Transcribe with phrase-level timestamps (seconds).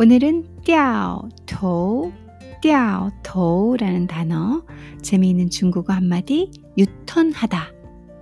[0.00, 2.12] 오늘은 掉头,
[2.60, 4.62] 掉头라는 단어,
[5.02, 7.72] 재미있는 중국어 한마디, 유턴하다,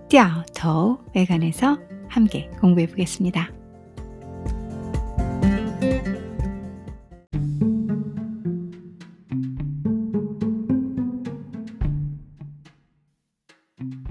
[0.09, 3.51] 掉头에 관해서 함께 공부해 보겠습니다.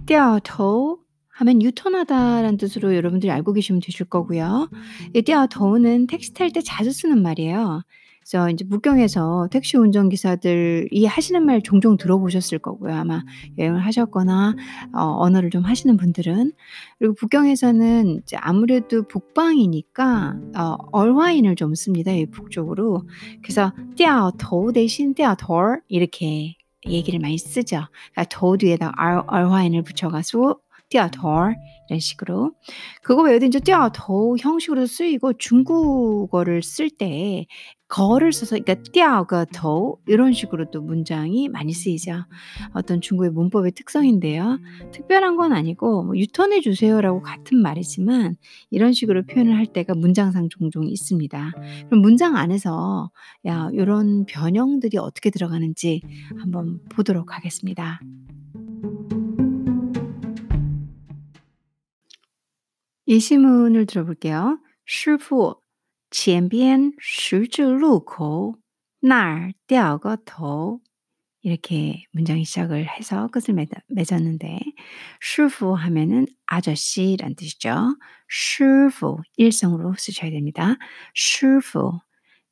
[0.06, 1.00] 띄어토
[1.39, 4.69] 하면 유턴하다라는 뜻으로 여러분들이 알고 계시면 되실 거고요.
[5.15, 7.83] 이 띄어토는 택시 탈 때 자주 쓰는 말이에요.
[8.21, 12.95] 그래서 이제 북경에서 택시 운전기사들이 하시는 말 종종 들어보셨을 거고요.
[12.95, 13.23] 아마
[13.57, 14.57] 여행을 하셨거나
[14.95, 16.53] 어, 언어를 좀 하시는 분들은
[16.99, 22.11] 그리고 북경에서는 이제 아무래도 북방이니까 어, 얼화인을 좀 씁니다.
[22.11, 23.05] 이 북쪽으로
[23.43, 27.83] 그래서 띄어토 대신 띄어토 이렇게 얘기를 많이 쓰죠.
[28.13, 31.53] 그러니까 도 뒤에다 얼, 얼화인을 붙여가지고 뛰어더
[31.89, 32.53] 이런 식으로
[33.03, 37.47] 그거 외에도 이제 띠아더 형식으로 쓰이고 중국어를 쓸 때
[37.89, 42.25] 거를 써서 그러니까 뛰어더 이런 식으로 또 문장이 많이 쓰이죠.
[42.75, 44.59] 어떤 중국의 문법의 특성인데요.
[44.93, 48.37] 특별한 건 아니고 뭐 유턴해 주세요라고 같은 말이지만
[48.71, 51.53] 이런 식으로 표현을 할 때가 문장상 종종 있습니다.
[51.87, 53.11] 그럼 문장 안에서
[53.47, 56.03] 야 이런 변형들이 어떻게 들어가는지
[56.39, 58.01] 한번 보도록 하겠습니다.
[63.08, 64.60] 예시문을 들어볼게요.
[64.86, 65.62] 师傅
[66.10, 68.58] 前边十字路口
[69.00, 70.82] 那儿掉个头
[71.42, 73.54] 이렇게 문장이 시작을 해서 끝을
[73.88, 74.60] 맺었는데
[75.20, 77.98] 师傅 하면은 아저씨란 뜻이죠.
[78.30, 80.78] 师傅 일성으로 쓰셔야 됩니다.
[81.14, 82.00] 师傅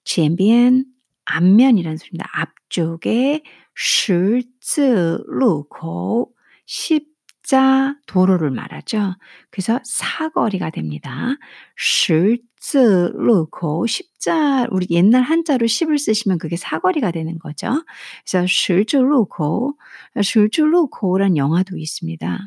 [0.03, 0.85] 前边
[1.25, 2.29] 앞면이라는 소리입니다.
[2.33, 6.33] 앞쪽에 十字路口
[6.65, 7.11] 10
[7.46, 9.14] 가짜 도로를 말하죠.
[9.50, 11.36] 그래서 사거리가 됩니다.
[11.76, 17.84] 실즈로코 십자 우리 옛날 한자로 십을 쓰시면 그게 사거리가 되는 거죠.
[18.28, 19.74] 그래서 실즈로코
[20.20, 22.38] 실즈로코란 영화도 있습니다.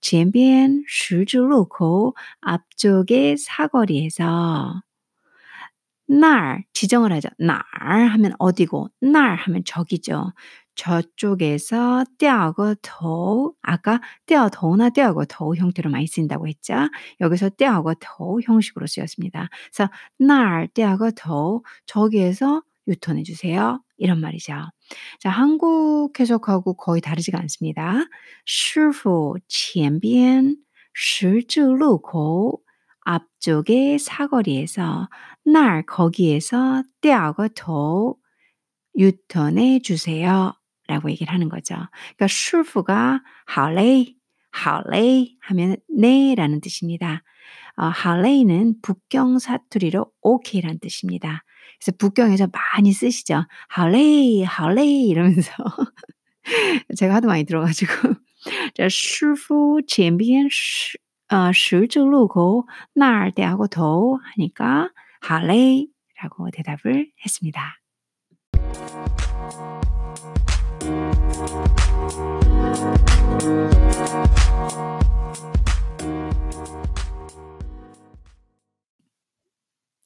[0.00, 4.82] 젠비엔 실즈로코 앞쪽의 사거리에서
[6.07, 7.29] 날 지정을 하죠.
[7.37, 7.61] 날
[8.07, 10.33] 하면 어디고 날 하면 저기죠.
[10.75, 16.73] 저쪽에서 떼하고头 아까 떼하고头나 떼하고头 형태로 많이 쓰인다고 했죠.
[17.21, 19.49] 여기서 떼하고头 형식으로 쓰였습니다.
[19.73, 23.83] 그래서 날 떼하고头 저기에서 유턴해 주세요.
[23.97, 24.53] 이런 말이죠.
[25.19, 28.05] 자, 한국 해석하고 거의 다르지가 않습니다.
[28.45, 30.55] 师傅前边
[30.93, 32.61] 十字路口
[33.03, 35.09] 앞쪽의 사거리에서
[35.45, 38.17] 날 거기에서 떼하고头
[38.97, 40.53] 유턴해 주세요.
[40.87, 41.75] 라고 얘기를 하는 거죠.
[41.75, 44.15] 그러니까 슈프가 하레이,
[44.51, 47.23] 하레이 하면 네라는 뜻입니다.
[47.77, 51.43] 어, 하레이는 북경 사투리로 오케이라는 뜻입니다.
[51.79, 53.45] 그래서 북경에서 많이 쓰시죠.
[53.69, 55.51] 하레이, 하레이 이러면서
[56.97, 57.91] 제가 하도 많이 들어가지고
[58.73, 60.97] 자, 师傅前边十
[61.34, 67.80] 어, 실주로고 날 대하고 더 하니까 할레이라고 대답을 했습니다.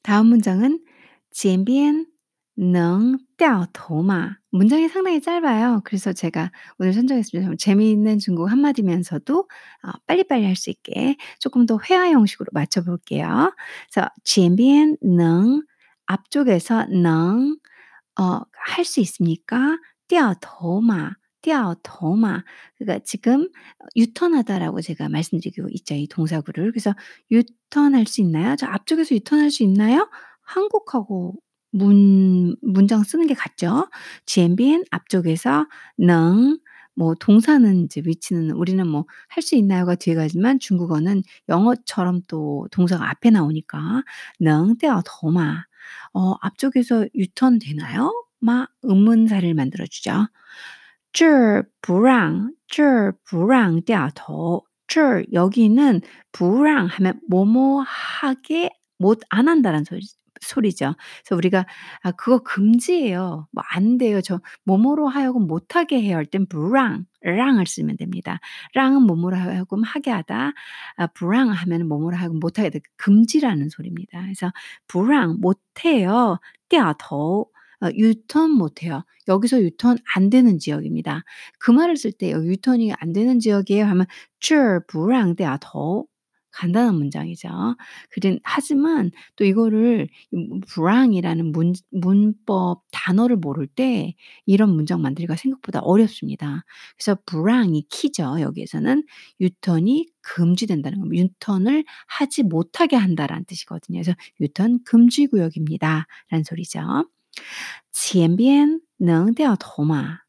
[0.03, 0.83] 다음 문장은
[1.31, 2.06] 前边
[2.57, 4.38] 能掉头吗?
[4.51, 5.81] 문장이 상당히 짧아요.
[5.85, 7.56] 그래서 제가 오늘 선정했습니다.
[7.57, 13.53] 재미있는 중국 한마디면서도 어, 빨리빨리 할 수 있게 조금 더 회화 형식으로 맞춰볼게요.
[13.91, 15.63] 그래서 前边能
[16.06, 17.57] 앞쪽에서 能
[18.19, 19.78] 어, 할 수 있습니까?
[20.07, 22.44] 掉头嘛 掉头嘛
[22.78, 23.50] 그러니까 지금
[23.96, 25.96] 유턴하다라고 제가 말씀드리고 있죠.
[25.96, 26.72] 이 동사구를.
[26.72, 26.94] 그래서
[27.31, 28.56] 유턴할 수 있나요?
[28.57, 30.09] 저 앞쪽에서 유턴할 수 있나요?
[30.44, 31.35] 한국하고
[31.72, 33.90] 문 문장 쓰는 게 같죠.
[34.25, 35.68] 前边 앞쪽에서
[36.00, 36.59] 能
[36.96, 43.09] 뭐 동사는 이제 위치는 우리는 뭐 할 수 있나요가 뒤에 가지만 중국어는 영어처럼 또 동사가
[43.09, 44.04] 앞에 나오니까
[44.42, 45.63] 能掉头嘛
[46.13, 48.12] 어 앞쪽에서 유턴 되나요?
[48.39, 50.27] 마 의문사를 만들어 주죠.
[51.13, 56.01] 这不让这不让掉头这 여기는
[56.31, 58.69] 不让 하면 뭐뭐 하게
[59.00, 60.01] 못 안 한다는 소리
[60.42, 60.95] 소리죠.
[61.24, 61.65] 그래서 우리가
[62.01, 63.48] 아 그거 금지예요.
[63.51, 64.21] 뭐 안 돼요.
[64.21, 68.39] 저 뭐뭐로 하여금 못 하게 해요 할 땐 不让 랑을 쓰면 됩니다.
[68.74, 70.54] 랑은 뭐뭐로 하여금 하게 하다.
[70.98, 72.80] 아 불랑 하면은 뭐뭐로 하여금 못 하게 돼.
[72.98, 74.21] 금지라는 소리입니다.
[74.21, 74.51] 그래서
[74.88, 76.39] 不让못 해요.
[76.69, 77.48] 掉头
[77.81, 79.04] 어, 유턴 못해요.
[79.27, 81.24] 여기서 유턴 안 되는 지역입니다.
[81.60, 84.06] 그 말을 쓸 때 유턴이 안 되는 지역이에요 하면
[84.39, 86.06] 这不让掉头
[86.57, 87.50] 간단한 문장이죠.
[88.10, 90.07] 그린 하지만 또 이거를
[90.68, 94.13] 불황이라는 문 문법 단어를 모를 때
[94.45, 96.63] 이런 문장 만들기가 생각보다 어렵습니다.
[96.95, 98.39] 그래서 불황이 키죠.
[98.39, 99.04] 여기에서는
[99.42, 101.24] 유턴이 금지된다는 겁니다.
[101.24, 104.01] 유턴을 하지 못하게 한다라는 뜻이거든요.
[104.01, 107.06] 그래서 유턴 금지 구역입니다라는 소리죠.
[107.92, 110.19] 前边能掉头吗?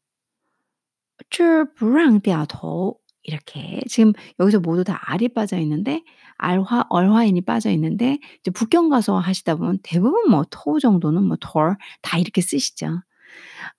[1.29, 6.03] 这不让掉头 이렇게 지금 여기서 모두 다 알이 빠져 있는데
[6.37, 11.75] 알화 얼화인이 빠져 있는데 이제 북경 가서 하시다 보면 대부분 뭐 토 정도는 뭐 tor
[12.01, 13.01] 다 이렇게 쓰시죠.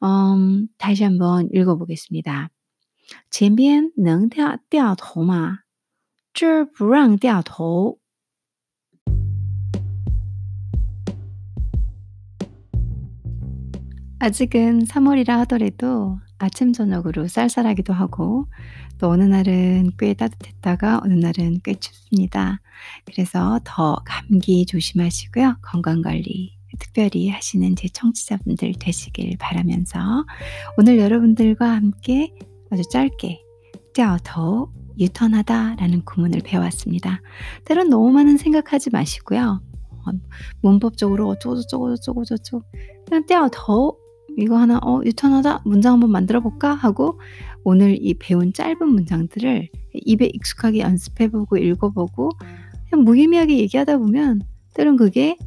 [0.02, 2.50] 음 다시 한번 읽어 보겠습니다.
[3.30, 5.60] 前边能掉掉头吗?
[6.34, 7.98] 这不让掉头
[14.18, 18.47] 아직은 3월이라 하더라도 아침 저녁으로 쌀쌀하기도 하고
[18.97, 22.61] 또 어느 날은 꽤 따뜻했다가 어느 날은 꽤 춥습니다.
[23.05, 25.57] 그래서 더 감기 조심하시고요.
[25.61, 30.25] 건강관리 특별히 하시는 제 청취자분들 되시길 바라면서
[30.77, 32.33] 오늘 여러분들과 함께
[32.71, 33.43] 아주 짧게
[34.23, 37.21] 더 유턴하다라는 구문을 배웠습니다.
[37.65, 39.61] 때론 너무 많은 생각하지 마시고요.
[39.91, 40.11] 어,
[40.61, 42.63] 문법적으로 어쩌고저쩌고 저쩌고 저쩌고
[43.05, 43.95] 그냥 떼어 더
[44.37, 45.61] 이거 하나 어 유턴하자.
[45.65, 46.73] 문장 한번 만들어 볼까?
[46.73, 47.19] 하고
[47.63, 52.31] 오늘 이 배운 짧은 문장들을 입에 익숙하게 연습해보고 읽어보고
[52.89, 54.41] 그냥 무의미하게 얘기하다 보면
[54.73, 55.37] 때론 그게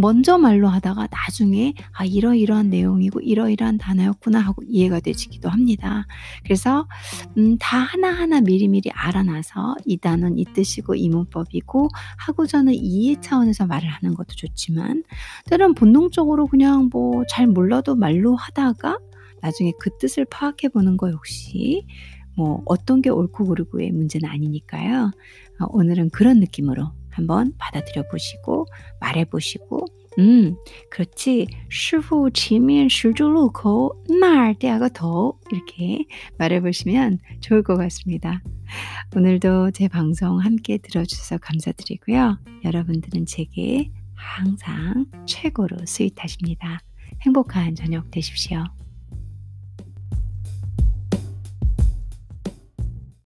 [0.00, 6.06] 먼저 말로 하다가 나중에 아 이러이러한 내용이고 이러이러한 단어였구나 하고 이해가 되시기도 합니다.
[6.44, 6.86] 그래서
[7.36, 11.88] 음, 다 하나하나 미리미리 알아놔서 이 단어는 이 뜻이고 이 문법이고
[12.18, 15.04] 하고 저는 이해 차원에서 말을 하는 것도 좋지만
[15.46, 18.98] 때론 본능적으로 그냥 뭐 잘 몰라도 말로 하다가
[19.42, 21.86] 나중에 그 뜻을 파악해 보는 거 역시
[22.36, 25.10] 뭐 어떤 게 옳고 그르고의 문제는 아니니까요.
[25.60, 28.65] 어, 오늘은 그런 느낌으로 한번 받아들여 보시고
[28.99, 29.85] 말해 보시고
[30.19, 30.55] 음,
[30.89, 31.47] 그렇지.
[31.69, 36.05] 师傅前面十字路口那儿掉个头 이렇게
[36.37, 38.41] 말해 보시면 좋을 것 같습니다.
[39.15, 42.39] 오늘도 제 방송 함께 들어주셔서 감사드리고요.
[42.65, 46.79] 여러분들은 제게 항상 최고로 스윗하십니다.
[47.21, 48.63] 행복한 저녁 되십시오.